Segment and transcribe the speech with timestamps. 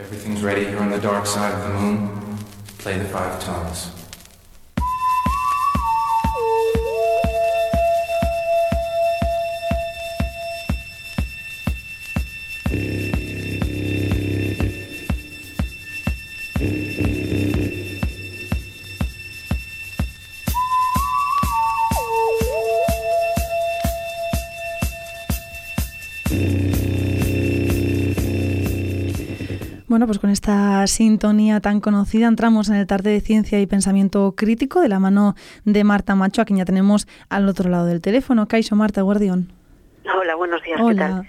[0.00, 2.38] Everything's ready here on the dark side of the moon.
[2.78, 3.99] Play the five tones.
[30.00, 34.32] Bueno, pues con esta sintonía tan conocida entramos en el tarde de ciencia y pensamiento
[34.34, 35.34] crítico de la mano
[35.66, 38.48] de Marta Macho, a quien ya tenemos al otro lado del teléfono.
[38.48, 39.52] Caixo, Marta Guardión.
[40.18, 40.80] Hola, buenos días.
[40.80, 40.92] Hola.
[40.94, 41.28] ¿qué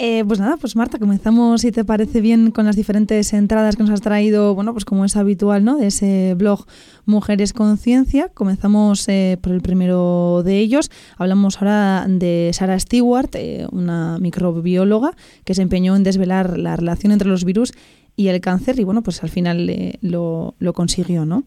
[0.00, 3.82] Eh, pues nada, pues Marta, comenzamos, si te parece bien, con las diferentes entradas que
[3.82, 5.76] nos has traído, bueno, pues como es habitual, ¿no?
[5.76, 6.66] De ese blog
[7.04, 8.28] Mujeres Conciencia.
[8.32, 10.92] Comenzamos eh, por el primero de ellos.
[11.16, 15.10] Hablamos ahora de Sarah Stewart, eh, una microbióloga
[15.44, 17.72] que se empeñó en desvelar la relación entre los virus
[18.14, 21.42] y el cáncer y bueno, pues al final eh, lo, lo, consiguió, ¿no?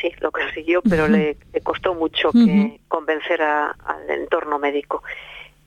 [0.00, 1.10] Sí, lo consiguió, pero uh -huh.
[1.10, 2.80] le, le, costó mucho que uh -huh.
[2.88, 5.04] convencer a, al entorno médico.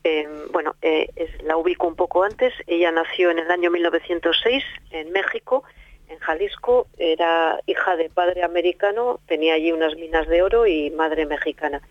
[0.10, 1.10] Eh, bueno, eh,
[1.44, 2.54] la ubico un poco antes.
[2.66, 5.66] Ella nació en el año 1906 en México,
[6.08, 6.88] en Jalisco.
[6.98, 11.82] Era hija de padre americano, tenía allí unas minas de oro y madre mexicana.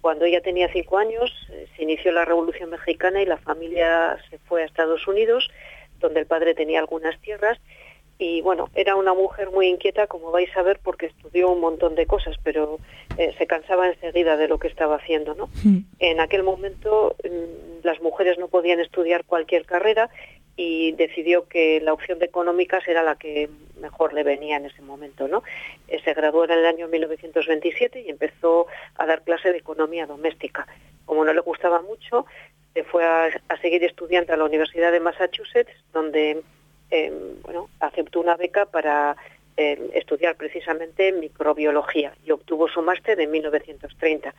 [0.00, 4.38] Cuando ella tenía cinco años, eh, se inició la Revolución Mexicana y la familia se
[4.38, 5.48] fue a Estados Unidos
[6.00, 7.58] donde el padre tenía algunas tierras
[8.20, 11.94] y bueno, era una mujer muy inquieta, como vais a ver, porque estudió un montón
[11.94, 12.78] de cosas, pero
[13.16, 15.48] eh, se cansaba enseguida de lo que estaba haciendo, ¿no?
[15.54, 15.86] Sí.
[16.00, 20.10] En aquel momento mmm, las mujeres no podían estudiar cualquier carrera
[20.54, 23.48] y decidió que la opción de económicas era la que
[23.80, 25.42] mejor le venía en ese momento, ¿no?
[25.88, 28.66] Eh, se graduó en el año 1927 y empezó
[28.98, 30.66] a dar clase de economía doméstica.
[31.06, 32.26] Como no le gustaba mucho,
[32.74, 36.42] se fue a, a, seguir estudiando a la Universidad de Massachusetts, donde
[36.90, 39.16] eh, bueno, aceptó una beca para
[39.56, 44.34] eh, estudiar precisamente microbiología y obtuvo su máster en 1930.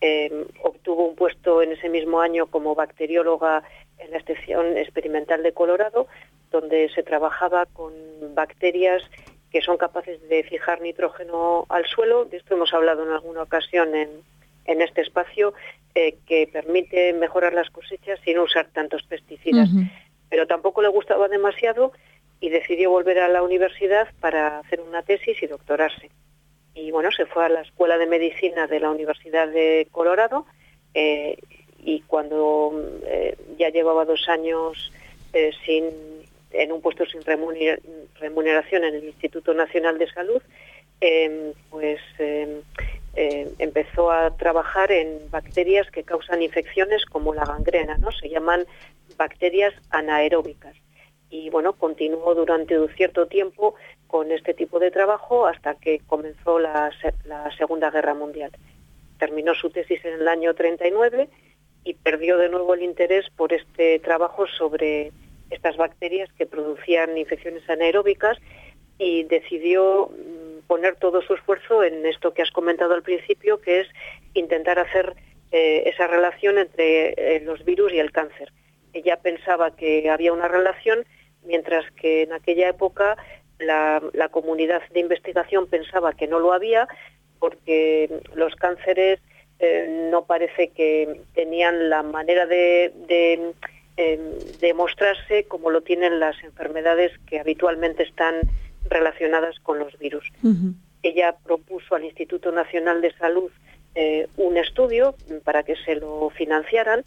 [0.00, 3.62] Eh, obtuvo un puesto en ese mismo año como bacterióloga
[3.98, 6.06] en la estación experimental de Colorado,
[6.50, 7.92] donde se trabajaba con
[8.34, 9.02] bacterias
[9.50, 12.24] que son capaces de fijar nitrógeno al suelo.
[12.24, 15.54] De esto hemos hablado en alguna ocasión en, este espacio,
[15.94, 19.68] eh, que permite mejorar las cosechas sin usar tantos pesticidas.
[20.32, 21.92] Pero tampoco le gustaba demasiado
[22.40, 26.08] y decidió volver a la universidad para hacer una tesis y doctorarse.
[26.74, 30.46] Y bueno, se fue a la Escuela de Medicina de la Universidad de Colorado
[30.94, 31.36] eh,
[31.84, 32.72] y cuando
[33.04, 34.90] eh, ya llevaba dos años
[35.34, 35.84] eh, sin,
[36.52, 40.40] en un puesto sin remuneración en el Instituto Nacional de Salud,
[41.68, 42.00] pues
[43.14, 48.10] eh, empezó a trabajar en bacterias que causan infecciones como la gangrena, ¿no?
[48.12, 48.64] Se llaman
[49.16, 50.74] bacterias anaeróbicas.
[51.28, 53.74] Y bueno, continuó durante un cierto tiempo
[54.06, 56.90] con este tipo de trabajo hasta que comenzó la
[57.56, 58.50] Segunda Guerra Mundial.
[59.18, 61.28] Terminó su tesis en el año 39
[61.84, 65.12] y perdió de nuevo el interés por este trabajo sobre
[65.50, 68.38] estas bacterias que producían infecciones anaeróbicas
[68.98, 70.10] y decidió
[70.72, 73.88] poner todo su esfuerzo en esto que has comentado al principio, que es
[74.32, 75.14] intentar hacer
[75.50, 78.50] eh, esa relación entre eh, los virus y el cáncer.
[78.94, 81.04] Ella pensaba que había una relación,
[81.44, 83.18] mientras que en aquella época
[83.58, 84.00] la,
[84.30, 86.88] comunidad de investigación pensaba que no lo había,
[87.38, 89.20] porque los cánceres
[89.58, 93.52] eh, no parece que tenían la manera de, de,
[94.58, 98.36] de mostrarse como lo tienen las enfermedades que habitualmente están
[98.92, 100.28] relacionadas con los virus.
[100.42, 100.74] Uh -huh.
[101.02, 103.50] Ella propuso al Instituto Nacional de Salud
[103.94, 105.14] eh, un estudio
[105.44, 107.04] para que se lo financiaran,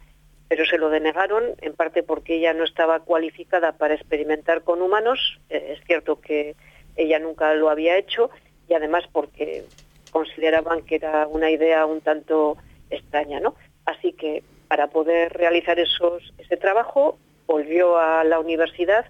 [0.48, 5.40] pero se lo denegaron, en parte porque ella no estaba cualificada para experimentar con humanos,
[5.50, 6.56] eh, es cierto que
[6.96, 8.30] ella nunca lo había hecho,
[8.70, 9.66] y además porque
[10.12, 12.58] consideraban que era una idea un tanto
[12.90, 13.56] extraña, ¿no?
[13.86, 19.06] Así que para poder realizar esos, ese trabajo volvió a la universidad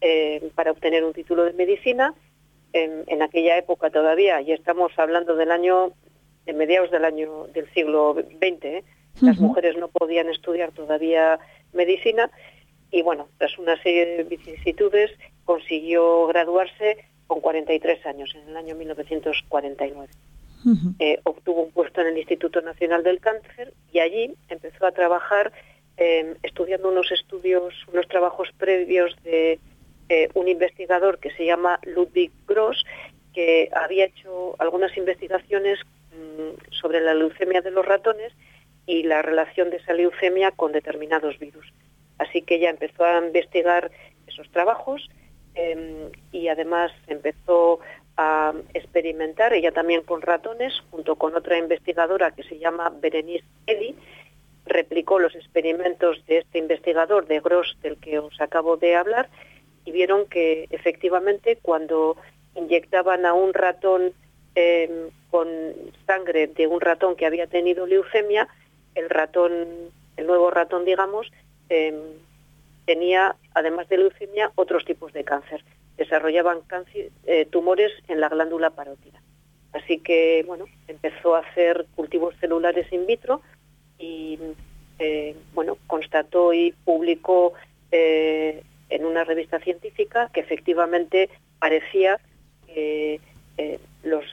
[0.00, 2.14] eh, para obtener un título de medicina.
[2.74, 5.92] En, en, aquella época todavía, y estamos hablando del año,
[6.44, 8.84] de mediados del año del siglo XX, ¿eh?
[9.22, 11.38] las mujeres no podían estudiar todavía
[11.72, 12.30] medicina,
[12.90, 15.10] y bueno, tras una serie de vicisitudes
[15.44, 20.08] consiguió graduarse con 43 años, en el año 1949.
[20.64, 20.94] Uh -huh.
[20.98, 25.52] eh, obtuvo un puesto en el Instituto Nacional del Cáncer y allí empezó a trabajar
[25.96, 29.60] eh, estudiando unos estudios, unos trabajos previos de
[30.08, 32.84] eh, un investigador que se llama Ludwig Gross,
[33.34, 35.78] que había hecho algunas investigaciones
[36.12, 38.32] mmm, sobre la leucemia de los ratones
[38.86, 41.72] y la relación de esa leucemia con determinados virus.
[42.18, 43.90] Así que ella empezó a investigar
[44.26, 45.08] esos trabajos,
[45.54, 47.80] em, y además empezó
[48.16, 53.94] a experimentar, ella también con ratones, junto con otra investigadora que se llama Berenice Eddy,
[54.66, 59.28] replicó los experimentos de este investigador de Gross del que os acabo de hablar
[59.88, 62.18] y vieron que efectivamente cuando
[62.54, 64.12] inyectaban a un ratón
[64.54, 65.48] em, con
[66.06, 68.48] sangre de un ratón que había tenido leucemia,
[68.94, 69.66] el ratón,
[70.18, 71.32] el nuevo ratón, digamos,
[71.70, 71.94] em,
[72.84, 75.64] tenía, además de leucemia, otros tipos de cáncer.
[75.96, 76.58] Desarrollaban
[77.24, 79.22] eh, tumores en la glándula parótida.
[79.72, 83.40] Así que, bueno, empezó a hacer cultivos celulares in vitro
[83.98, 84.38] y,
[84.98, 87.54] eh, bueno, constató y publicó
[87.90, 92.20] eh, en una revista científica que efectivamente parecía
[92.66, 93.20] que
[94.04, 94.24] los,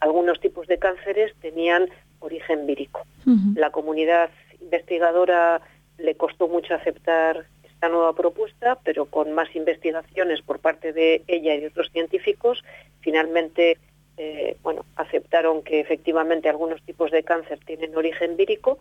[0.00, 1.88] algunos tipos de cánceres tenían
[2.18, 3.06] origen vírico.
[3.54, 4.30] La comunidad
[4.60, 5.60] investigadora
[5.98, 11.54] le costó mucho aceptar esta nueva propuesta, pero con más investigaciones por parte de ella
[11.54, 12.64] y de otros científicos,
[13.00, 13.78] finalmente
[14.16, 18.78] eh, bueno, aceptaron que efectivamente algunos tipos de cáncer tienen origen vírico,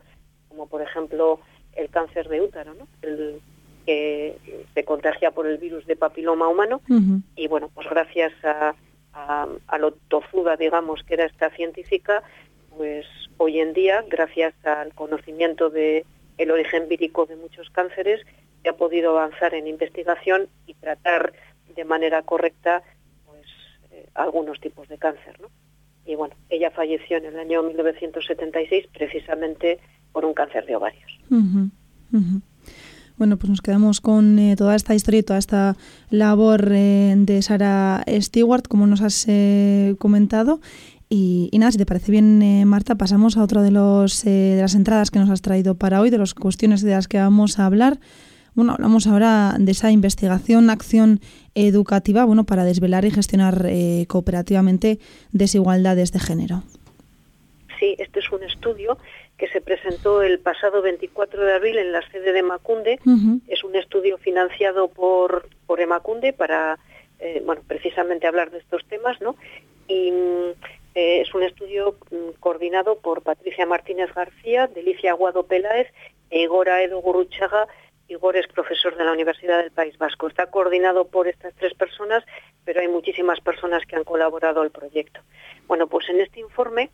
[0.50, 1.39] como por ejemplo
[1.75, 2.88] el cáncer de útero, ¿no?
[3.01, 3.41] el
[3.85, 4.38] que
[4.74, 6.81] se contagia por el virus de papiloma humano.
[7.35, 8.75] Y bueno, pues gracias a,
[9.13, 12.24] a, lo tozuda, digamos, que era esta científica,
[12.75, 13.06] pues
[13.38, 16.06] hoy en día, gracias al conocimiento de
[16.38, 18.21] el origen vírico de muchos cánceres,
[18.62, 21.33] se ha podido avanzar en investigación y tratar
[21.75, 22.81] de manera correcta
[23.25, 23.45] pues,
[23.91, 25.39] eh, algunos tipos de cáncer.
[25.39, 25.50] ¿no?
[26.06, 29.79] Y bueno, ella falleció en el año 1976 precisamente
[30.12, 31.19] por un cáncer de ovarios.
[33.18, 35.75] Bueno, pues nos quedamos con eh, toda esta historia y toda esta
[36.10, 39.27] labor eh, de Sara Stewart, como nos has
[40.00, 40.60] comentado.
[41.15, 44.62] Y, nada, si te parece bien, eh, Marta, pasamos a otra de, los, eh, de
[44.62, 47.60] las entradas que nos has traído para hoy, de las cuestiones de las que vamos
[47.60, 48.00] a hablar.
[48.56, 51.19] Bueno, hablamos ahora de esa investigación, acción
[51.54, 54.98] educativa, bueno, para desvelar y gestionar eh, cooperativamente
[55.31, 56.63] desigualdades de género.
[57.80, 58.98] Sí, este es un estudio
[59.38, 63.00] que se presentó el pasado 24 de abril en la sede de Macunde.
[63.47, 66.77] Es un estudio financiado por, por Emacunde para,
[67.44, 69.35] bueno, precisamente hablar de estos temas, ¿no?
[69.88, 70.13] Y
[70.95, 75.88] eh, es un estudio mm, coordinado por Patricia Martínez García, Delicia Aguado Peláez
[76.29, 77.68] e Igor Aedo Guruchaga.
[78.07, 80.27] Igor es profesor de la Universidad del País Vasco.
[80.27, 82.24] Está coordinado por estas tres personas,
[82.63, 85.21] pero hay muchísimas personas que han colaborado al proyecto.
[85.68, 86.91] Bueno, pues en este informe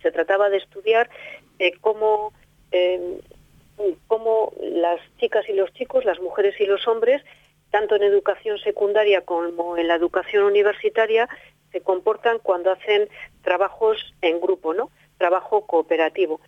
[0.00, 1.10] se trataba de estudiar
[1.58, 2.32] eh, cómo,
[2.70, 3.18] em,
[4.06, 7.22] cómo las chicas y los chicos, las mujeres y los hombres,
[7.70, 11.28] tanto en educación secundaria como en la educación universitaria,
[11.72, 13.08] se comportan cuando hacen
[13.42, 14.90] trabajos en grupo, ¿no?
[15.18, 16.40] Trabajo cooperativo.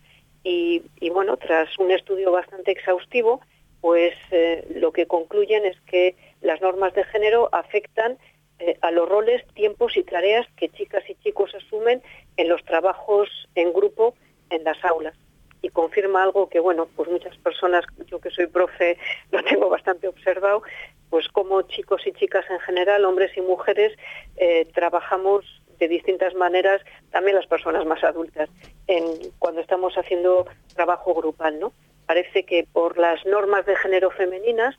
[0.43, 0.81] Y,
[1.11, 3.41] bueno, tras un estudio bastante exhaustivo,
[3.79, 8.17] pues eh, lo que concluyen es que las normas de género afectan
[8.59, 12.01] eh, a los roles, tiempos y tareas que chicas y chicos asumen
[12.37, 14.15] en los trabajos en grupo
[14.51, 15.15] en las aulas.
[15.61, 18.97] Y confirma algo que, bueno, pues muchas personas, yo que soy profe,
[19.31, 20.63] lo tengo bastante observado,
[21.09, 23.97] pues como chicos y chicas en general, hombres y mujeres,
[24.37, 25.45] eh, trabajamos
[25.77, 26.81] de distintas maneras,
[27.11, 28.49] también las personas más adultas,
[28.87, 29.03] en,
[29.39, 30.45] cuando estamos haciendo
[30.75, 31.73] trabajo grupal, ¿no?
[32.05, 34.75] Parece que por las normas de género femeninas,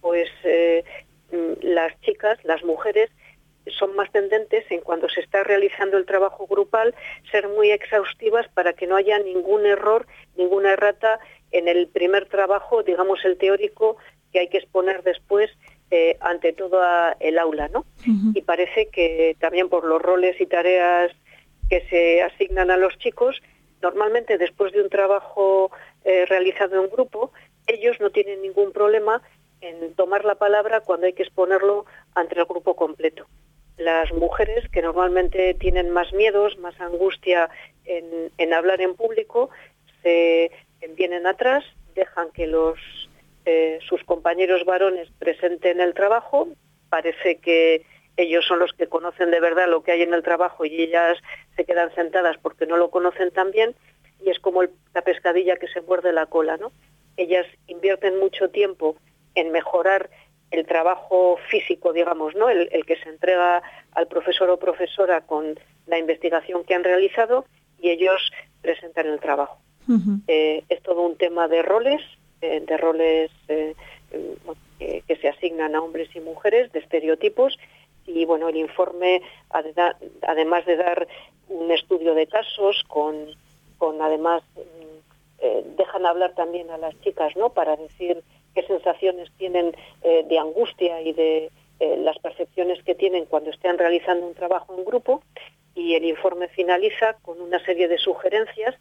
[0.00, 0.84] pues eh,
[1.32, 3.10] mm, las chicas, las mujeres,
[3.78, 6.94] son más tendentes en cuando se está realizando el trabajo grupal
[7.30, 10.06] ser muy exhaustivas para que no haya ningún error,
[10.36, 11.18] ninguna errata
[11.50, 13.96] en el primer trabajo, digamos el teórico,
[14.32, 15.50] que hay que exponer después
[15.90, 16.80] eh, ante todo
[17.20, 17.84] el aula, ¿no?
[18.34, 21.12] Y parece que también por los roles y tareas
[21.70, 23.40] que se asignan a los chicos,
[23.80, 25.70] normalmente después de un trabajo
[26.04, 27.32] eh, realizado en grupo,
[27.66, 29.22] ellos no tienen ningún problema
[29.60, 33.26] en tomar la palabra cuando hay que exponerlo ante el grupo completo.
[33.76, 37.50] Las mujeres, que normalmente tienen más miedos, más angustia
[37.84, 39.50] en, hablar en público,
[40.02, 40.50] se
[40.96, 41.64] vienen atrás,
[41.94, 42.78] dejan que los
[43.46, 46.48] eh, sus compañeros varones presenten el trabajo,
[46.88, 47.84] parece que
[48.16, 51.18] ellos son los que conocen de verdad lo que hay en el trabajo y ellas
[51.56, 53.74] se quedan sentadas porque no lo conocen tan bien
[54.24, 56.72] y es como la pescadilla que se muerde la cola, ¿no?
[57.16, 58.96] Ellas invierten mucho tiempo
[59.34, 60.08] en mejorar
[60.54, 62.48] el trabajo físico, digamos, ¿no?
[62.48, 67.44] El, que se entrega al profesor o profesora con la investigación que han realizado
[67.80, 68.32] y ellos
[68.62, 69.58] presentan el trabajo.
[70.28, 72.00] Eh, es todo un tema de roles,
[72.40, 73.74] de roles eh,
[74.78, 77.58] que se asignan a hombres y mujeres, de estereotipos,
[78.06, 81.08] y bueno, el informe, además de dar
[81.48, 83.26] un estudio de casos, con,
[83.78, 84.94] con además mm,
[85.38, 87.50] eh, dejan hablar también a las chicas, ¿no?
[87.50, 88.22] Para decir
[88.54, 93.78] qué sensaciones tienen eh, de angustia y de eh, las percepciones que tienen cuando estén
[93.78, 95.22] realizando un trabajo en grupo
[95.74, 98.74] y el informe finaliza con una serie de sugerencias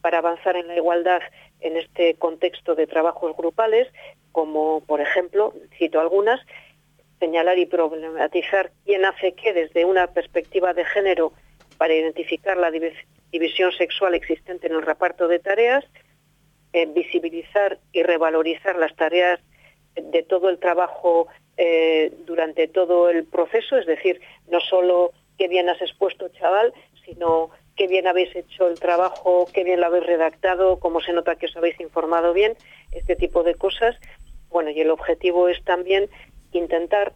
[0.00, 1.20] para avanzar en la igualdad
[1.60, 3.88] en este contexto de trabajos grupales,
[4.32, 6.40] como por ejemplo, cito algunas,
[7.20, 11.32] señalar y problematizar quién hace qué desde una perspectiva de género
[11.76, 12.70] para identificar la
[13.30, 15.84] división sexual existente en el reparto de tareas,
[16.72, 19.40] visibilizar y revalorizar las tareas
[19.94, 25.68] de todo el trabajo eh, durante todo el proceso, es decir, no solo qué bien
[25.68, 26.72] has expuesto, chaval,
[27.04, 31.36] sino qué bien habéis hecho el trabajo, qué bien lo habéis redactado, cómo se nota
[31.36, 32.56] que os habéis informado bien,
[32.92, 33.96] este tipo de cosas.
[34.48, 36.08] Bueno, y el objetivo es también
[36.52, 37.12] intentar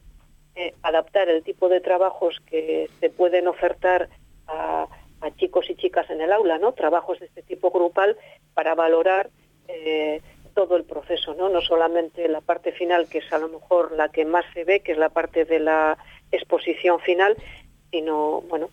[0.56, 4.08] eh, adaptar el tipo de trabajos que se pueden ofertar
[4.46, 4.88] a,
[5.36, 6.72] chicos y chicas en el aula, ¿no?
[6.72, 8.18] Trabajos de este tipo grupal
[8.52, 9.30] para valorar
[9.68, 10.20] eh,
[10.54, 11.48] todo el proceso, ¿no?
[11.48, 14.80] No solamente la parte final, que es a lo mejor la que más se ve,
[14.80, 15.98] que es la parte de la
[16.30, 17.36] exposición final,
[17.90, 18.70] sino, bueno,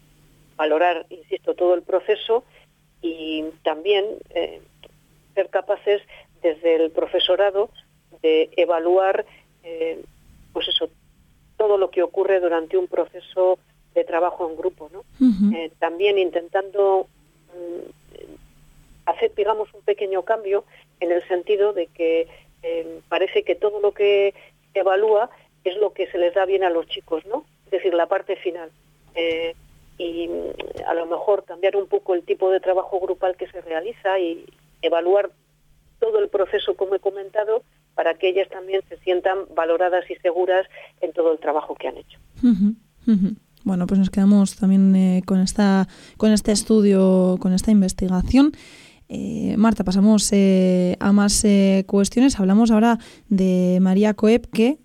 [0.55, 2.43] valorar, insisto, todo el proceso
[3.01, 4.61] y también eh,
[5.33, 6.01] ser capaces
[6.41, 7.69] desde el profesorado
[8.21, 9.25] de evaluar,
[9.63, 10.03] eh,
[10.53, 10.89] pues eso,
[11.57, 13.59] todo lo que ocurre durante un proceso
[13.93, 15.03] de trabajo en grupo, ¿no?
[15.53, 17.07] Eh, también intentando
[17.53, 18.00] mm,
[19.05, 20.65] hacer, digamos, un pequeño cambio
[20.99, 22.27] en el sentido de que
[22.63, 24.33] eh, parece que todo lo que
[24.73, 25.29] evalúa
[25.63, 27.45] es lo que se les da bien a los chicos, ¿no?
[27.65, 28.71] Es decir, la parte final.
[29.15, 29.55] Eh,
[29.97, 33.61] y mm, a lo mejor cambiar un poco el tipo de trabajo grupal que se
[33.61, 34.45] realiza y
[34.81, 35.31] evaluar
[35.99, 40.67] todo el proceso, como he comentado, para que ellas también se sientan valoradas y seguras
[41.01, 42.19] en todo el trabajo que han hecho.
[43.63, 48.53] Bueno, pues nos quedamos también eh, con esta con este estudio, con esta investigación.
[49.13, 52.39] Eh, Marta, pasamos eh, a más eh, cuestiones.
[52.39, 54.77] Hablamos ahora de María Coep, que,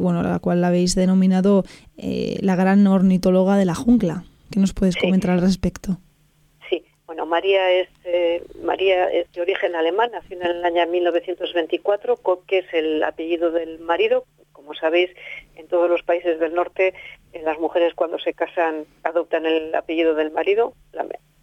[0.00, 1.64] bueno, la cual la habéis denominado
[1.96, 4.24] la gran ornitóloga de la jungla.
[4.50, 5.98] ¿Qué nos puedes comentar al respecto?
[6.70, 7.88] Sí, bueno, María es,
[8.62, 13.50] María es de origen alemán, nació en el año 1924, Coep, que es el apellido
[13.50, 14.24] del marido.
[14.52, 15.10] Como sabéis,
[15.56, 16.94] en todos los países del norte,
[17.34, 20.72] las mujeres cuando se casan adoptan el apellido del marido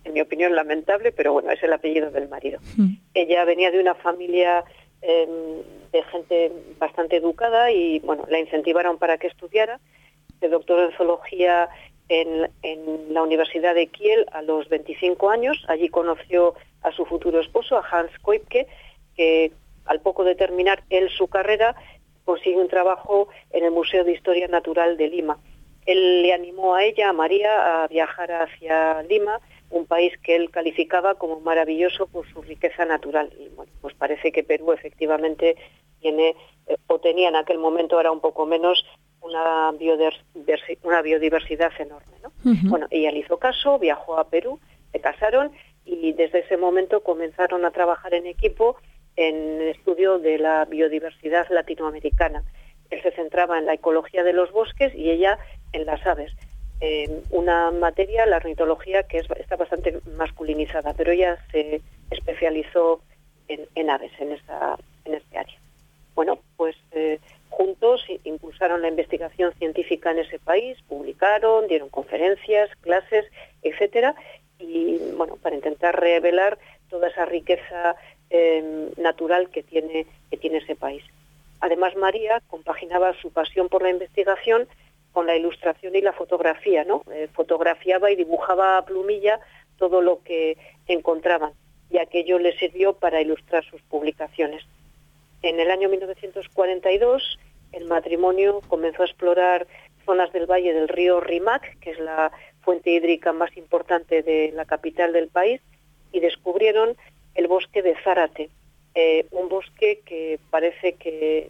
[0.03, 2.60] en mi opinión lamentable, pero bueno, es el apellido del marido.
[2.77, 2.96] Hmm.
[3.13, 4.63] Ella venía de una familia
[5.01, 9.79] em, de gente bastante educada y bueno, la incentivaron para que estudiara.
[10.39, 11.70] Se doctoró en zoología
[12.10, 12.50] en,
[13.13, 15.63] la Universidad de Kiel a los 25 años.
[15.67, 18.67] Allí conoció a su futuro esposo, a Hans Koipke,
[19.15, 19.51] que
[19.86, 21.75] al poco de terminar él su carrera
[22.25, 25.38] consigue un trabajo en el Museo de Historia Natural de Lima.
[25.86, 29.39] Él le animó a ella, a María, a viajar hacia Lima
[29.71, 33.33] un país que él calificaba como maravilloso por su riqueza natural.
[33.39, 35.55] Y bueno, pues parece que Perú efectivamente
[35.99, 36.35] tiene,
[36.67, 38.85] eh, o tenía en aquel momento, ahora un poco menos,
[39.21, 39.71] una,
[40.83, 42.17] una biodiversidad enorme.
[42.21, 42.31] ¿no?
[42.69, 44.59] Bueno, ella le hizo caso, viajó a Perú,
[44.91, 45.51] se casaron
[45.85, 48.77] y desde ese momento comenzaron a trabajar en equipo
[49.15, 52.43] en el estudio de la biodiversidad latinoamericana.
[52.89, 55.37] Él se centraba en la ecología de los bosques y ella
[55.71, 56.31] en las aves
[57.29, 63.01] una materia, la ornitología, que está bastante masculinizada, pero ella se especializó
[63.47, 65.57] en, aves, en, en este área.
[66.15, 67.19] Bueno, pues eh,
[67.50, 73.25] juntos impulsaron la investigación científica en ese país, publicaron, dieron conferencias, clases,
[73.61, 74.15] etcétera,
[74.59, 76.57] y bueno, para intentar revelar
[76.89, 77.95] toda esa riqueza
[78.29, 81.03] em, natural que tiene, que tiene ese país.
[81.59, 84.67] Además, María compaginaba su pasión por la investigación
[85.11, 87.03] con la ilustración y la fotografía, ¿no?
[87.11, 89.39] Eh, fotografiaba y dibujaba a plumilla
[89.77, 91.53] todo lo que encontraban
[91.89, 94.63] y aquello le sirvió para ilustrar sus publicaciones.
[95.41, 97.39] En el año 1942
[97.73, 99.67] el matrimonio comenzó a explorar
[100.05, 104.65] zonas del valle del río Rimac, que es la fuente hídrica más importante de la
[104.65, 105.61] capital del país,
[106.11, 106.95] y descubrieron
[107.35, 108.49] el bosque de Zárate,
[108.93, 111.49] eh, un bosque que parece que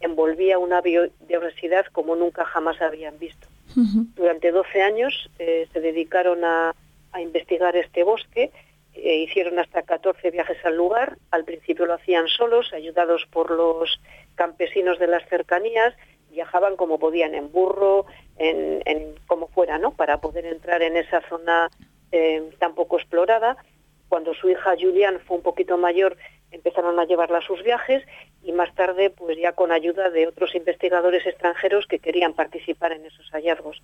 [0.00, 3.48] envolvía una biodiversidad como nunca jamás habían visto.
[4.14, 6.74] Durante 12 años eh, se dedicaron a,
[7.20, 8.50] investigar este bosque,
[8.94, 14.00] e hicieron hasta 14 viajes al lugar, al principio lo hacían solos, ayudados por los
[14.34, 15.94] campesinos de las cercanías,
[16.30, 18.06] viajaban como podían, en burro,
[18.38, 19.92] en, como fuera, ¿no?
[19.92, 21.70] Para poder entrar en esa zona
[22.12, 23.58] eh, tan poco explorada.
[24.08, 26.16] Cuando su hija Julian fue un poquito mayor,
[26.50, 28.02] empezaron a llevarla a sus viajes
[28.44, 33.06] y más tarde, pues ya con ayuda de otros investigadores extranjeros que querían participar en
[33.06, 33.80] esos hallazgos.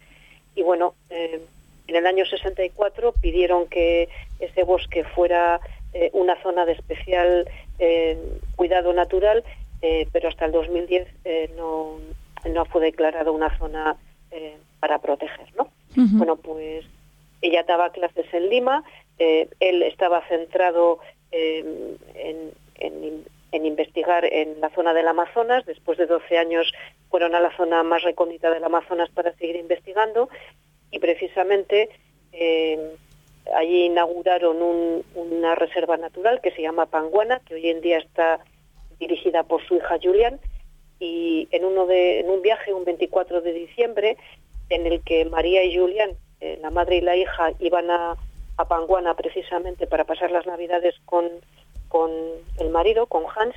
[0.55, 1.41] Y bueno, eh,
[1.87, 4.09] en el año 64 pidieron que
[4.41, 5.61] ese bosque fuera
[5.93, 7.49] eh, una zona de especial
[7.79, 8.19] eh,
[8.57, 9.45] cuidado natural,
[10.13, 11.07] pero hasta el 2010
[11.57, 12.01] no,
[12.51, 13.97] no fue declarado una zona
[14.81, 15.69] para proteger, ¿no?
[15.95, 16.85] Bueno, pues
[17.43, 18.83] ella daba clases en Lima,
[19.19, 20.99] él estaba centrado
[21.31, 21.97] en,
[22.75, 26.73] en, investigar en la zona del Amazonas, después de 12 años
[27.11, 30.29] fueron a la zona más recóndita del Amazonas para seguir investigando
[30.91, 31.89] y precisamente
[33.55, 34.59] allí inauguraron
[35.15, 38.41] una reserva natural que se llama Panguana, que hoy en día está
[38.99, 40.41] dirigida por su hija Julian,
[41.01, 44.17] y en, uno de, en un viaje, un 24 de diciembre,
[44.69, 48.17] en el que María y Julian, eh, la madre y la hija, iban a,
[48.69, 51.31] Panguana precisamente para pasar las Navidades con,
[51.89, 52.11] con
[52.59, 53.55] el marido, con Hans,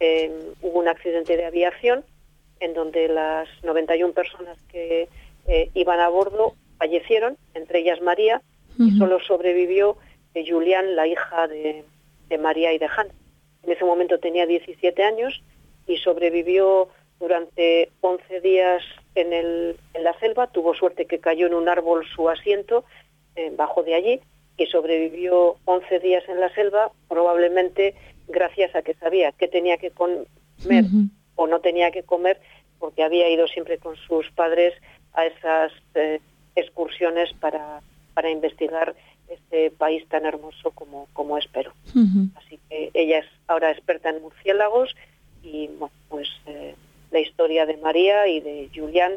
[0.00, 0.30] eh,
[0.62, 2.04] hubo un accidente de aviación
[2.60, 5.08] en donde las 91 personas que
[5.46, 8.42] eh, iban a bordo fallecieron, entre ellas María,
[8.78, 9.96] y solo sobrevivió
[10.46, 11.84] Julian, la hija de,
[12.38, 13.12] María y de Hans.
[13.62, 15.42] En ese momento tenía 17 años
[15.86, 18.82] y sobrevivió durante 11 días
[19.14, 20.46] en, el, en la selva.
[20.48, 22.84] Tuvo suerte que cayó en un árbol su asiento,
[23.34, 24.20] eh, bajo de allí,
[24.58, 27.94] y sobrevivió 11 días en la selva, probablemente
[28.26, 30.26] gracias a que sabía qué tenía que comer
[31.36, 32.40] o no tenía que comer,
[32.78, 34.74] porque había ido siempre con sus padres
[35.14, 36.20] a esas eh,
[36.56, 37.80] excursiones para
[38.18, 38.96] para investigar
[39.28, 41.72] este país tan hermoso como, como espero.
[42.34, 44.96] Así que ella es ahora experta en murciélagos
[45.44, 45.70] y
[46.08, 46.74] pues eh,
[47.12, 49.12] la historia de María y de Julián,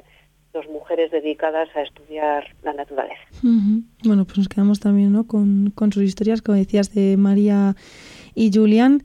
[0.54, 3.22] dos mujeres dedicadas a estudiar la naturaleza.
[4.04, 5.26] Bueno, pues nos quedamos también ¿no?
[5.26, 7.76] con, con sus historias, como decías, de María
[8.36, 9.04] y Julián.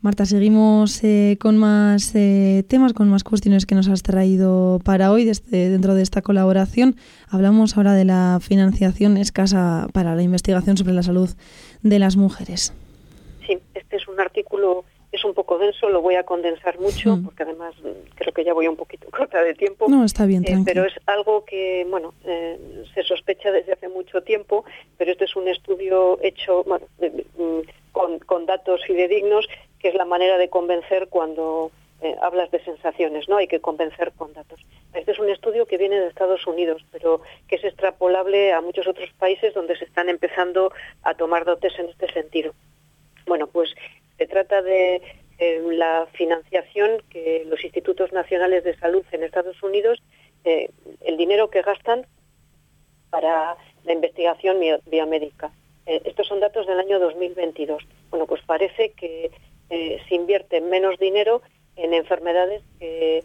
[0.00, 5.10] Marta, seguimos eh, con más eh, temas, con más cuestiones que nos has traído para
[5.10, 6.94] hoy desde, dentro de esta colaboración.
[7.28, 11.30] Hablamos ahora de la financiación escasa para la investigación sobre la salud
[11.82, 12.72] de las mujeres.
[13.44, 14.84] Sí, este es un artículo,
[15.18, 17.74] es un poco denso, lo voy a condensar mucho porque además
[18.14, 19.86] creo que ya voy un poquito corta de tiempo.
[19.88, 24.64] No, está bien, eh, Pero es algo que, bueno, se sospecha desde hace mucho tiempo,
[24.96, 29.46] pero este es un estudio hecho, bueno, mm, con, con datos fidedignos
[29.78, 33.36] que es la manera de convencer cuando eh, hablas de sensaciones, ¿no?
[33.36, 34.60] Hay que convencer con datos.
[34.94, 38.86] Este es un estudio que viene de Estados Unidos, pero que es extrapolable a muchos
[38.86, 42.54] otros países donde se están empezando a tomar dotes en este sentido.
[43.26, 43.74] Bueno, pues
[44.18, 45.00] se trata de
[45.38, 50.02] eh, la financiación que los institutos nacionales de salud en Estados Unidos,
[50.44, 50.70] eh,
[51.02, 52.04] el dinero que gastan
[53.10, 55.50] para la investigación biomédica.
[55.86, 57.82] estos son datos del año 2022.
[58.10, 59.30] Bueno, pues parece que
[59.70, 61.40] eh, se invierte menos dinero
[61.76, 63.24] en enfermedades que,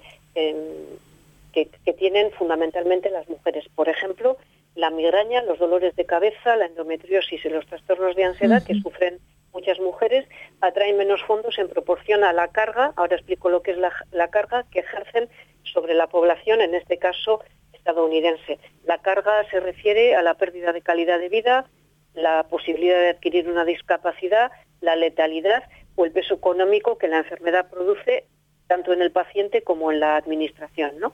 [1.52, 3.66] que, tienen fundamentalmente las mujeres.
[3.76, 4.38] Por ejemplo,
[4.76, 9.20] la migraña, los dolores de cabeza, la endometriosis y los trastornos de ansiedad que sufren
[9.54, 10.28] muchas mujeres
[10.62, 14.30] atraen menos fondos en proporción a la carga, ahora explico lo que es la, la,
[14.30, 15.30] carga que ejercen
[15.64, 18.60] sobre la población, en este caso estadounidense.
[18.86, 21.66] La carga se refiere a la pérdida de calidad de vida,
[22.14, 25.64] la posibilidad de adquirir una discapacidad, la letalidad
[25.96, 28.26] o el peso económico que la enfermedad produce
[28.68, 31.14] tanto en el paciente como en la administración, ¿no?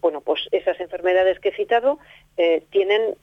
[0.00, 1.98] Bueno, pues esas enfermedades que he citado
[2.36, 3.16] eh, tienen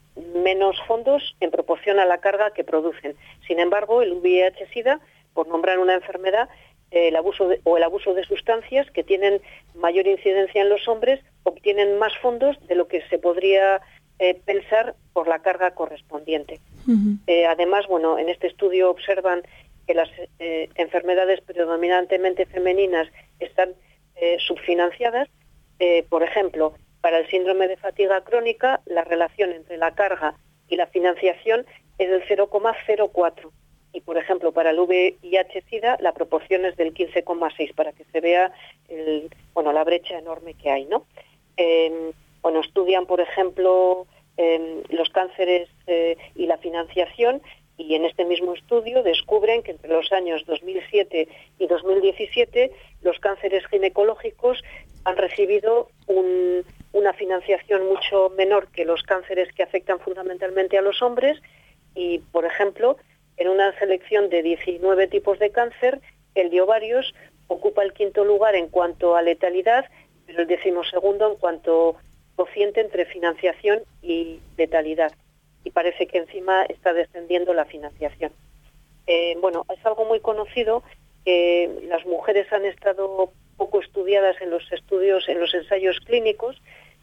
[0.44, 3.16] menos fondos en proporción a la carga que producen.
[3.48, 5.00] Sin embargo, el VIH-Sida,
[5.34, 6.50] por nombrar una enfermedad,
[6.92, 9.42] eh, el abuso o el abuso de sustancias que tienen
[9.76, 13.82] mayor incidencia en los hombres obtienen más fondos de lo que se podría
[14.20, 16.60] eh, pensar por la carga correspondiente.
[17.50, 19.42] además, bueno, en este estudio observan
[19.88, 20.10] que las
[20.76, 23.08] enfermedades predominantemente femeninas
[23.40, 23.74] están
[24.40, 25.30] subfinanciadas.
[25.80, 30.36] Eh, por ejemplo, para el síndrome de fatiga crónica, la relación entre la carga
[30.70, 31.66] y la financiación
[31.98, 33.52] es del 0,04.
[33.92, 38.52] Y, por ejemplo, para el VIH-Sida la proporción es del 15,6, para que se vea
[39.54, 40.86] bueno, la brecha enorme que hay.
[40.86, 41.06] ¿no?
[41.58, 44.08] Em, bueno, estudian, por ejemplo,
[44.38, 45.70] em, los cánceres
[46.36, 47.42] y la financiación
[47.88, 51.28] y en este mismo estudio descubren que entre los años 2007
[51.60, 54.64] y 2017 los cánceres ginecológicos
[55.04, 61.42] han recibido una financiación mucho menor que los cánceres que afectan fundamentalmente a los hombres
[61.94, 62.96] y, por ejemplo,
[63.36, 66.00] en una selección de 19 tipos de cáncer,
[66.36, 67.14] el de ovarios
[67.48, 69.86] ocupa el quinto lugar en cuanto a letalidad,
[70.26, 71.98] pero el decimosegundo en cuanto
[72.36, 75.12] cociente entre financiación y letalidad
[75.64, 78.32] y parece que encima está descendiendo la financiación.
[79.08, 80.84] Eh, bueno, es algo muy conocido
[81.26, 86.62] que las mujeres han estado poco estudiadas en los estudios, en los ensayos clínicos.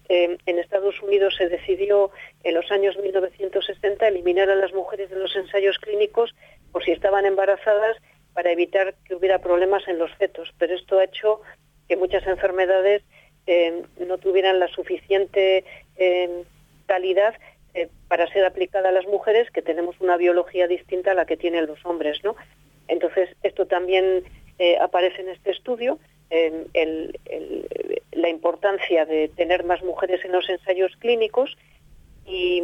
[0.09, 2.11] Eh, en Estados Unidos se decidió
[2.42, 6.35] en los años 1960 eliminar a las mujeres de los ensayos clínicos
[6.73, 7.96] por si estaban embarazadas
[8.35, 10.53] para evitar que hubiera problemas en los fetos.
[10.59, 11.40] Pero esto ha hecho
[11.88, 13.03] que muchas enfermedades
[13.46, 15.64] eh, no tuvieran la suficiente
[16.87, 17.35] calidad
[17.75, 21.37] eh, para ser aplicada a las mujeres que tenemos una biología distinta a la que
[21.37, 22.37] tienen los hombres, ¿no?
[22.89, 24.25] Entonces, esto también
[24.59, 25.99] eh, aparece en este estudio,
[28.13, 31.57] la importancia de tener más mujeres en los ensayos clínicos
[32.25, 32.63] y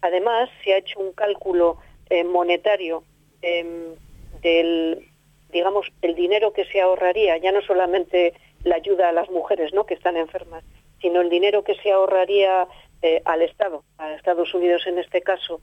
[0.00, 1.78] además se ha hecho un cálculo
[2.10, 3.04] eh, monetario
[3.42, 3.94] em,
[4.42, 5.08] del,
[5.50, 8.34] digamos, el dinero que se ahorraría, ya no solamente
[8.64, 10.64] la ayuda a las mujeres, ¿no?, que están enfermas,
[11.00, 12.68] sino el dinero que se ahorraría
[13.02, 15.60] eh, al Estado, a Estados Unidos en este caso,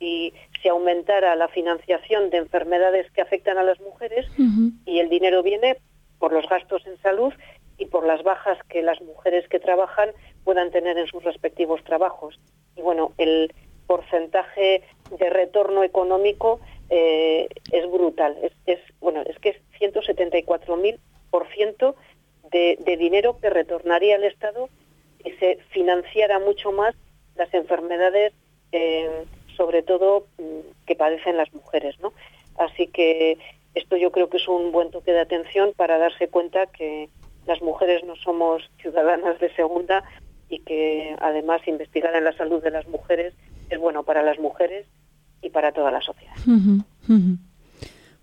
[0.00, 4.26] y se aumentara la financiación de enfermedades que afectan a las mujeres
[4.86, 5.76] y el dinero viene
[6.18, 7.34] por los gastos en salud
[7.78, 10.10] y por las bajas que las mujeres que trabajan
[10.42, 12.40] puedan tener en sus respectivos trabajos.
[12.76, 13.52] Y bueno, el
[13.86, 14.82] porcentaje
[15.18, 18.38] de retorno económico eh, es brutal.
[18.66, 21.94] Es, bueno, es que es 174.000%
[22.50, 24.68] de, de dinero que retornaría al Estado
[25.24, 26.94] y se financiara mucho más
[27.36, 28.32] las enfermedades,
[28.72, 29.24] eh,
[29.56, 32.12] sobre todo mm, que padecen las mujeres, ¿no?
[32.58, 33.38] Así que
[33.74, 37.08] esto yo creo que es un buen toque de atención para darse cuenta que
[37.46, 40.04] las mujeres no somos ciudadanas de segunda
[40.48, 43.34] y que además investigar en la salud de las mujeres
[43.70, 44.86] es bueno para las mujeres
[45.42, 46.34] y para toda la sociedad.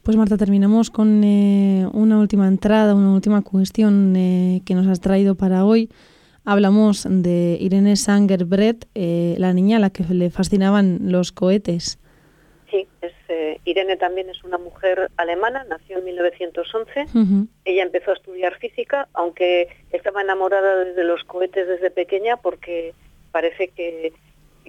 [0.03, 5.01] Pues Marta, terminamos con eh, una última entrada, una última cuestión eh, que nos has
[5.01, 5.89] traído para hoy
[6.47, 8.45] hablamos de Irene sanger
[8.95, 11.99] eh, la niña a la que le fascinaban los cohetes.
[12.71, 12.87] Sí,
[13.27, 17.07] eh, Irene también es una mujer alemana, nació en 1911.
[17.65, 22.93] Ella empezó a estudiar física, aunque estaba enamorada de los cohetes desde pequeña porque
[23.33, 24.13] parece que,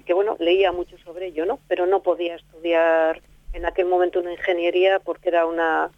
[0.04, 1.60] que bueno, leía mucho sobre ello, ¿no?
[1.68, 5.90] Pero no podía estudiar en aquel momento una ingeniería porque era una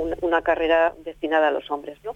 [0.00, 2.14] una, carrera destinada a los hombres, ¿no?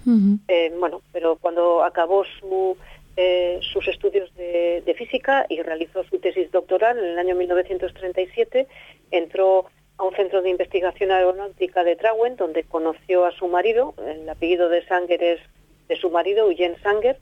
[0.49, 2.77] Eh, bueno, pero cuando acabó su,
[3.17, 8.67] eh, sus estudios de, física y realizó su tesis doctoral en el año 1937,
[9.11, 9.67] entró
[9.99, 14.69] a un centro de investigación aeronáutica de Trauen, donde conoció a su marido, el apellido
[14.69, 15.41] de Sanger es
[15.89, 17.19] de su marido, Eugene Sanger,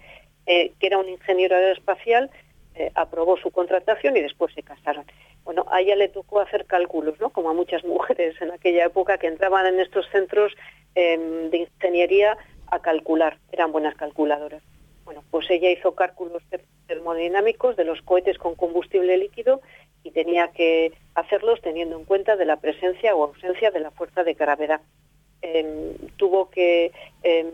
[0.46, 2.31] eh, que era un ingeniero aeroespacial,
[2.94, 5.05] aprobó su contratación y después se casaron
[5.44, 7.31] bueno, a ella le tocó hacer cálculos, ¿no?
[7.31, 10.52] Como a muchas mujeres en aquella época que entraban en estos centros
[10.94, 12.37] em, de ingeniería
[12.68, 14.62] a calcular, eran buenas calculadoras.
[15.05, 16.42] Bueno, pues ella hizo cálculos
[16.87, 19.61] termodinámicos de los cohetes con combustible líquido
[20.05, 24.24] y tenía que hacerlos teniendo en cuenta de la presencia o ausencia de la fuerza
[24.24, 24.81] de gravedad.
[25.42, 26.92] Em, tuvo que
[27.24, 27.50] em,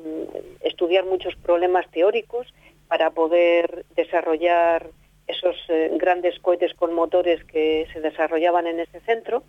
[0.61, 2.47] estudiar muchos problemas teóricos
[2.87, 4.91] para poder desarrollar
[5.29, 9.45] esos eh, grandes cohetes con motores que se desarrollaban en ese centro.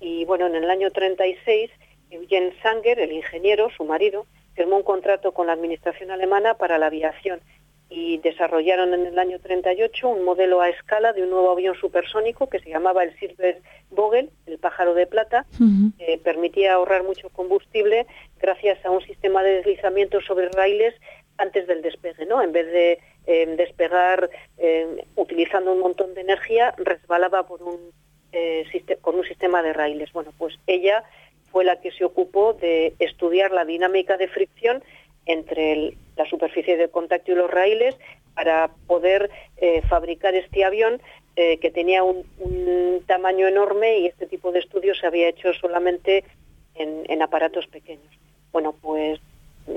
[0.00, 1.70] Y bueno, en el año 36,
[2.10, 6.86] Eugen Sanger, el ingeniero, su marido, firmó un contrato con la administración alemana para la
[6.86, 7.40] aviación
[7.94, 12.48] y desarrollaron en el año 38 un modelo a escala de un nuevo avión supersónico
[12.48, 15.44] que se llamaba el Silver Vogel, el pájaro de plata,
[15.98, 18.06] que permitía ahorrar mucho combustible
[18.40, 20.94] gracias a un sistema de deslizamiento sobre raíles
[21.38, 22.42] antes del despegue, ¿no?
[22.42, 27.78] En vez de eh, despegar eh, utilizando un montón de energía, resbalaba por un,
[28.32, 28.66] eh,
[29.00, 30.12] con un sistema de raíles.
[30.12, 31.04] Bueno, pues ella
[31.50, 34.82] fue la que se ocupó de estudiar la dinámica de fricción
[35.26, 37.96] entre la superficie de contacto y los raíles
[38.34, 39.30] para poder
[39.88, 41.00] fabricar este avión
[41.36, 42.24] que tenía un,
[43.06, 46.24] tamaño enorme y este tipo de estudios se había hecho solamente
[46.74, 48.10] en aparatos pequeños.
[48.50, 49.20] Bueno, pues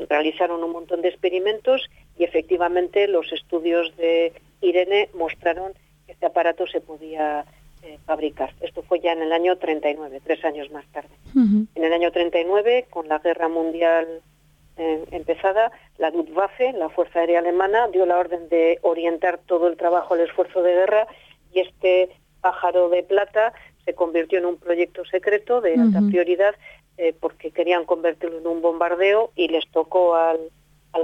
[0.09, 5.73] realizaron un montón de experimentos y efectivamente los estudios de Irene mostraron
[6.05, 7.45] que este aparato se podía
[7.83, 8.53] eh, fabricar.
[8.61, 11.09] Esto fue ya en el año 39, tres años más tarde.
[11.35, 14.21] En el año 39, con la guerra mundial
[14.77, 19.77] eh, empezada, la Luftwaffe, la Fuerza Aérea Alemana, dio la orden de orientar todo el
[19.77, 21.07] trabajo al esfuerzo de guerra
[21.53, 22.09] y este
[22.41, 23.53] pájaro de plata
[23.85, 26.55] se convirtió en un proyecto secreto de alta prioridad
[26.97, 30.39] eh, porque querían convertirlo en un bombardeo y les tocó al,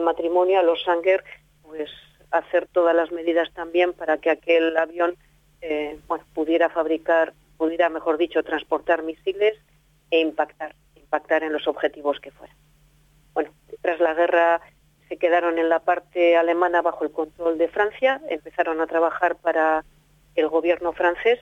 [0.02, 1.24] matrimonio, a los Sanger,
[1.64, 1.90] pues
[2.32, 5.18] hacer todas las medidas también para que aquel avión
[5.62, 6.00] eh,
[6.34, 9.58] pudiera fabricar, pudiera, mejor dicho, transportar misiles
[10.10, 12.56] e impactar, impactar en los objetivos que fueran.
[13.34, 13.52] Bueno,
[13.82, 14.62] tras la guerra
[15.10, 19.84] se quedaron en la parte alemana bajo el control de Francia, empezaron a trabajar para
[20.36, 21.40] el gobierno francés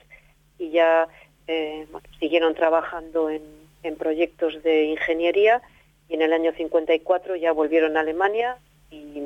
[0.58, 1.06] y ya
[1.46, 1.86] eh,
[2.18, 5.62] siguieron trabajando en, en proyectos de ingeniería
[6.08, 8.56] y en el año 54 ya volvieron a Alemania
[8.90, 9.22] y,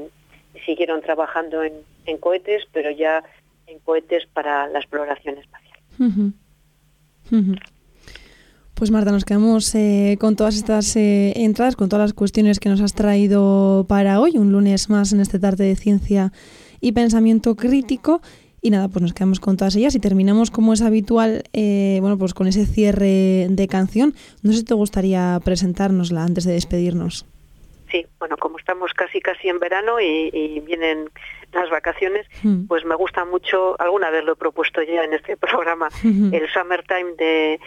[0.64, 3.25] siguieron trabajando en, cohetes, pero ya
[3.67, 6.33] en cohetes para la exploración espacial.
[8.75, 12.69] Pues Marta, nos quedamos eh, con todas estas eh, entradas, con todas las cuestiones que
[12.69, 16.33] nos has traído para hoy, un lunes más en este tarde de ciencia
[16.81, 18.21] y pensamiento crítico.
[18.64, 22.16] Y nada, pues nos quedamos con todas ellas y terminamos como es habitual, eh, bueno,
[22.16, 24.14] pues con ese cierre de canción.
[24.42, 27.27] No sé si te gustaría presentárnosla antes de despedirnos.
[27.90, 31.11] Sí, bueno, como estamos casi casi en verano y, vienen
[31.53, 32.64] las vacaciones, hmm.
[32.64, 37.12] pues me gusta mucho, alguna vez lo he propuesto ya en este programa, el Summertime
[37.18, 37.61] de,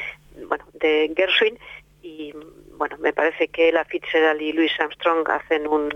[0.48, 1.60] bueno, de Gershwin
[2.02, 2.34] y
[2.76, 5.90] bueno, me parece que la Fitzgerald y Louis Armstrong hacen un,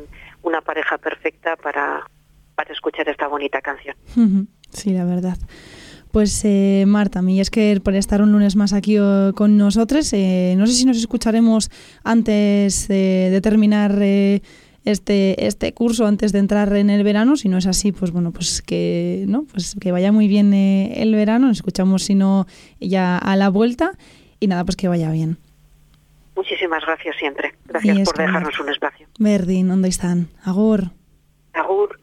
[0.44, 2.06] una pareja perfecta para,
[2.54, 3.96] para escuchar esta bonita canción.
[4.74, 5.38] Sí, la verdad.
[6.12, 10.12] Pues eh, Marta, es que por estar un lunes más aquí eh, con nosotros.
[10.12, 11.70] Eh, no sé si nos escucharemos
[12.04, 14.42] antes de terminar eh,
[14.84, 17.38] este, este curso, antes de entrar en el verano.
[17.38, 19.46] Si no es así, pues bueno, pues que, ¿no?
[19.52, 21.48] pues que vaya muy bien el verano.
[21.48, 22.46] Nos escuchamos, si no,
[22.82, 23.92] ya a la vuelta.
[24.42, 25.38] Y nada, pues que vaya bien.
[26.36, 27.54] Muchísimas gracias siempre.
[27.66, 29.08] Gracias por dejarnos un espacio.
[29.18, 30.28] Berdin, ¿dónde están?
[30.44, 30.92] Agur.
[31.54, 32.00] Agur.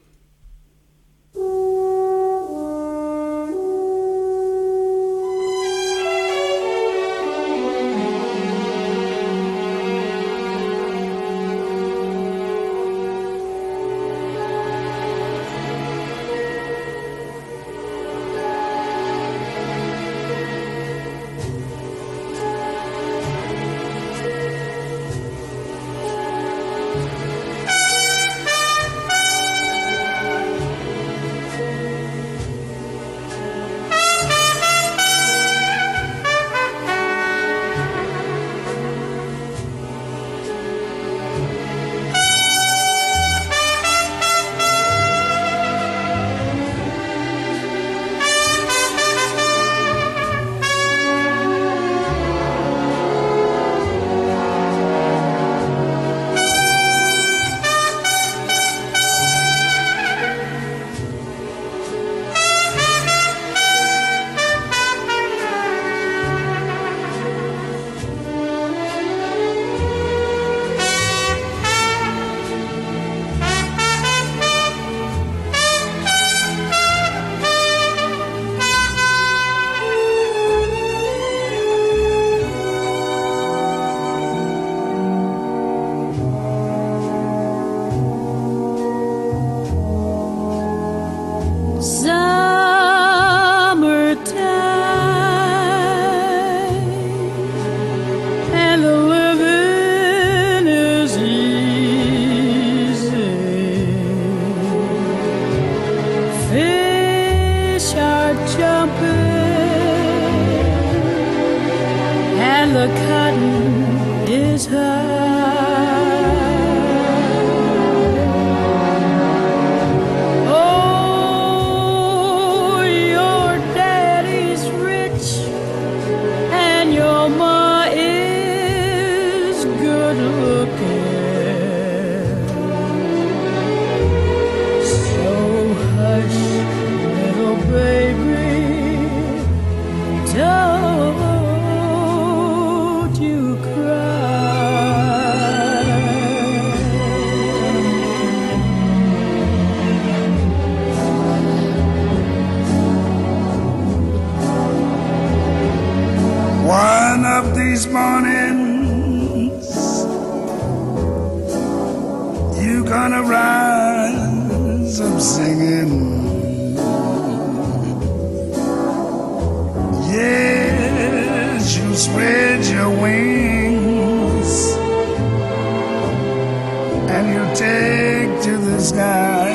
[177.58, 179.50] take to the sky.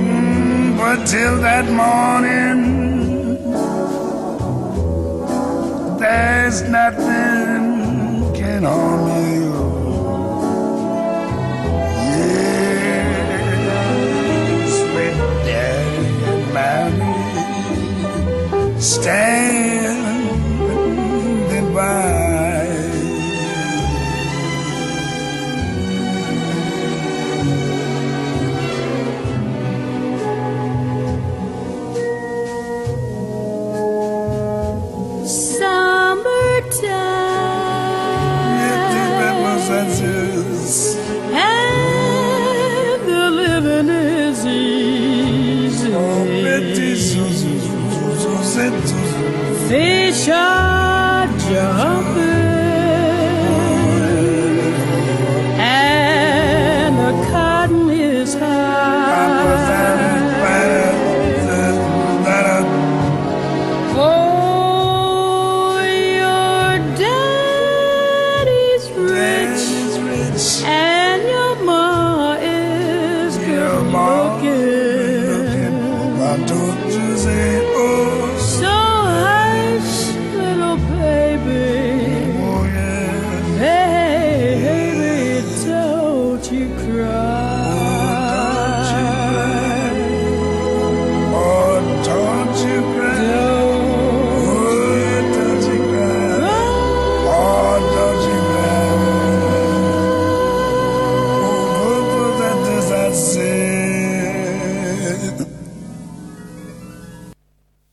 [0.00, 2.60] Mm, but till that morning,
[5.98, 9.52] there's nothing can harm you.
[12.10, 13.26] Yeah,
[14.78, 15.16] sweet
[18.80, 19.75] stay.
[50.26, 50.55] show.